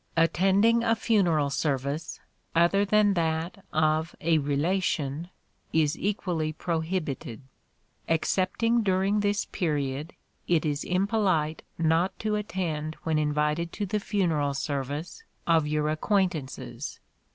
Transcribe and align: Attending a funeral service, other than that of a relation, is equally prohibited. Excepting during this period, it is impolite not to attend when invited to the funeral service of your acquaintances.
Attending 0.17 0.83
a 0.83 0.95
funeral 0.95 1.51
service, 1.51 2.19
other 2.55 2.85
than 2.85 3.13
that 3.13 3.63
of 3.71 4.15
a 4.19 4.39
relation, 4.39 5.29
is 5.73 5.95
equally 5.95 6.51
prohibited. 6.51 7.43
Excepting 8.07 8.81
during 8.81 9.19
this 9.19 9.45
period, 9.45 10.13
it 10.47 10.65
is 10.65 10.83
impolite 10.85 11.61
not 11.77 12.17
to 12.17 12.33
attend 12.33 12.95
when 13.03 13.19
invited 13.19 13.71
to 13.73 13.85
the 13.85 13.99
funeral 13.99 14.55
service 14.55 15.23
of 15.45 15.67
your 15.67 15.87
acquaintances. 15.87 16.99